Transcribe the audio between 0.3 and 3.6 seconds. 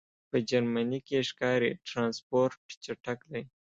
جرمنی کی ښکاری ټرانسپورټ چټک دی